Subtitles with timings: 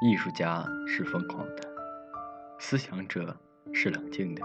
[0.00, 1.68] 艺术家是疯狂的，
[2.60, 3.36] 思想者
[3.72, 4.42] 是冷静的。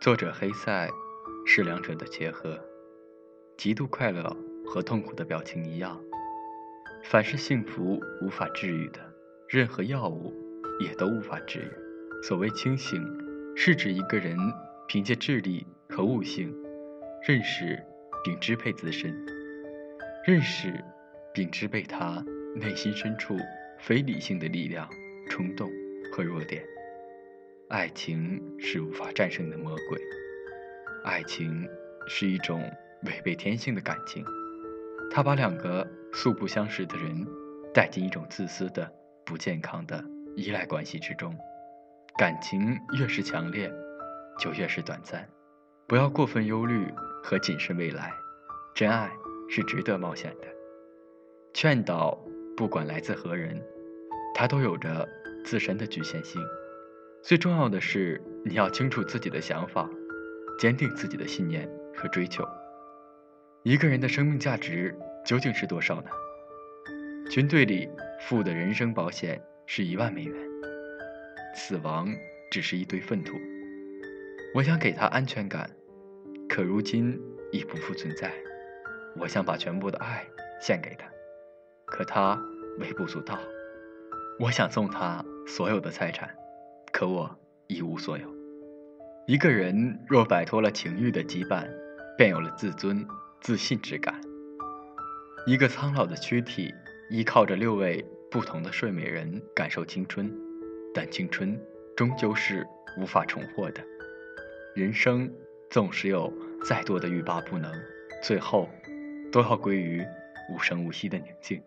[0.00, 0.88] 作者黑塞
[1.44, 2.56] 是两者的结合，
[3.56, 6.00] 极度快乐和痛苦的表情一样。
[7.02, 9.00] 凡是幸福无法治愈的，
[9.48, 10.32] 任何药物
[10.78, 12.22] 也都无法治愈。
[12.22, 13.04] 所谓清醒，
[13.56, 14.36] 是指一个人
[14.86, 16.54] 凭借智力和悟性
[17.26, 17.76] 认识
[18.22, 19.12] 并支配自身，
[20.24, 20.72] 认识
[21.34, 23.36] 并支配他内心深处
[23.82, 24.88] 非理性的力量、
[25.28, 25.68] 冲动
[26.12, 26.64] 和弱点。
[27.68, 30.00] 爱情是无法战胜的魔鬼，
[31.02, 31.68] 爱情
[32.06, 32.62] 是一种
[33.06, 34.24] 违背天性的感情，
[35.10, 37.26] 它把两个素不相识的人
[37.74, 38.88] 带进一种自私的、
[39.26, 40.04] 不健康的
[40.36, 41.36] 依赖关系之中。
[42.16, 43.68] 感情越是强烈，
[44.38, 45.28] 就越是短暂。
[45.88, 46.86] 不要过分忧虑
[47.20, 48.12] 和谨慎未来，
[48.76, 49.10] 真爱
[49.50, 50.46] 是值得冒险的。
[51.52, 52.16] 劝导
[52.56, 53.60] 不管来自何人，
[54.34, 55.08] 它都有着
[55.44, 56.42] 自身的局限性。
[57.22, 59.88] 最重要的是，你要清楚自己的想法，
[60.58, 62.46] 坚定自己的信念和追求。
[63.62, 64.92] 一个人的生命价值
[65.24, 66.10] 究竟是多少呢？
[67.30, 67.88] 军队里
[68.20, 70.34] 付的人身保险是一万美元，
[71.54, 72.08] 死亡
[72.50, 73.38] 只是一堆粪土。
[74.54, 75.70] 我想给他安全感，
[76.48, 77.18] 可如今
[77.52, 78.32] 已不复存在。
[79.16, 80.26] 我想把全部的爱
[80.60, 81.06] 献给他，
[81.86, 82.42] 可他
[82.80, 83.38] 微不足道。
[84.42, 86.28] 我想送他所有的财产，
[86.90, 88.26] 可我一无所有。
[89.28, 91.68] 一个人若摆脱了情欲的羁绊，
[92.18, 93.06] 便有了自尊、
[93.40, 94.20] 自信之感。
[95.46, 96.74] 一个苍老的躯体
[97.08, 100.28] 依靠着六位不同的睡美人感受青春，
[100.92, 101.56] 但青春
[101.96, 102.66] 终究是
[102.98, 103.80] 无法重获的。
[104.74, 105.32] 人生
[105.70, 106.32] 纵使有
[106.64, 107.72] 再多的欲罢不能，
[108.20, 108.68] 最后
[109.30, 110.04] 都要归于
[110.52, 111.62] 无声无息的宁静。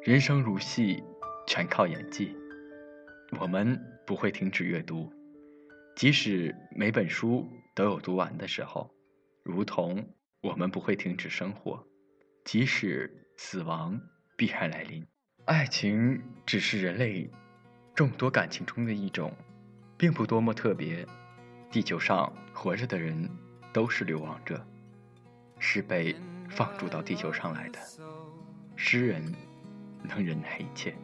[0.00, 1.04] 人生如戏，
[1.46, 2.36] 全靠演技。
[3.40, 5.12] 我们不会停止阅读，
[5.96, 8.90] 即使每本书都有读完的时候；
[9.42, 11.86] 如同我们不会停止生活，
[12.44, 14.00] 即使死亡
[14.36, 15.06] 必然来临。
[15.46, 17.30] 爱情只是人类
[17.94, 19.32] 众多感情中的一种，
[19.96, 21.06] 并不多么特别。
[21.70, 23.28] 地球上活着的人
[23.72, 24.62] 都是流亡者，
[25.58, 26.14] 是被
[26.50, 27.78] 放逐到地球上来的。
[28.76, 29.24] 诗人
[30.02, 30.94] 能忍耐一切。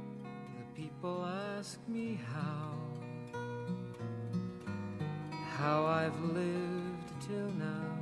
[0.78, 2.70] People ask me how,
[5.56, 7.98] how I've lived till now.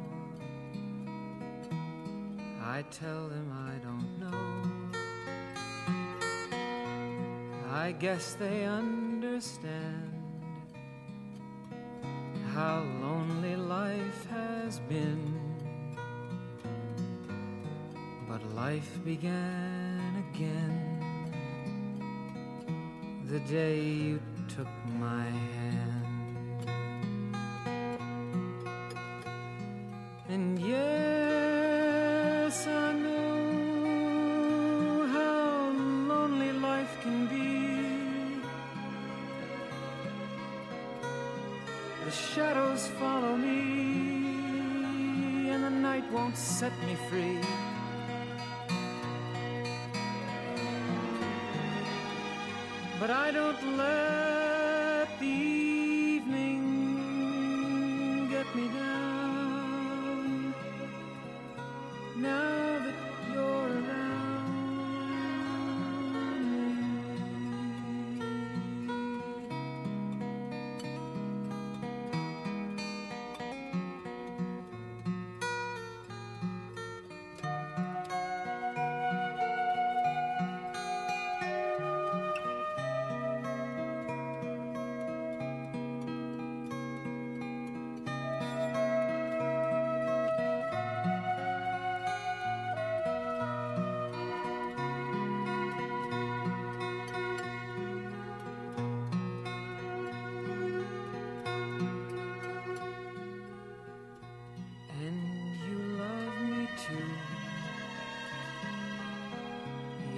[2.62, 4.98] I tell them I don't know.
[7.72, 10.12] I guess they understand
[12.52, 15.40] how lonely life has been.
[18.28, 20.85] But life began again
[23.28, 24.68] the day you took
[25.00, 26.68] my hand.
[30.28, 35.72] And yes, I know how
[36.08, 38.40] lonely life can be.
[42.04, 47.40] The shadows follow me, and the night won't set me free.
[53.06, 55.55] But I don't let the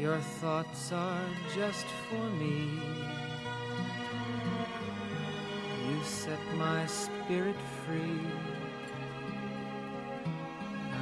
[0.08, 2.80] Your thoughts are just for me.
[5.86, 8.22] You set my spirit free.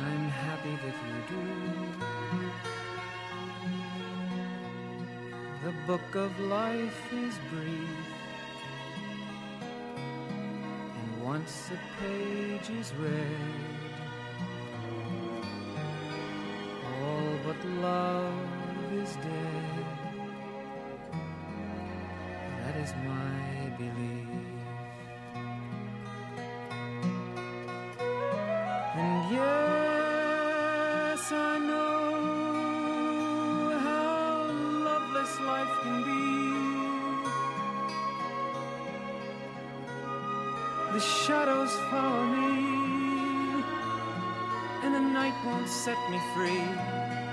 [0.04, 1.44] I'm happy that you do.
[5.64, 8.06] The book of life is brief.
[10.98, 13.85] And once a page is read,
[40.92, 43.62] The shadows follow me,
[44.82, 47.25] and the night won't set me free.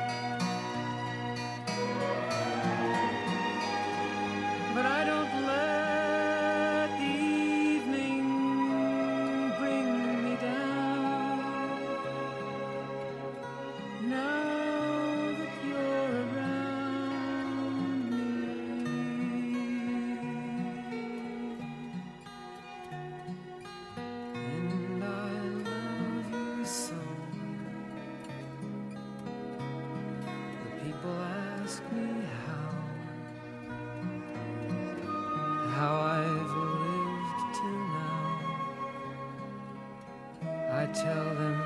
[40.94, 41.63] tell them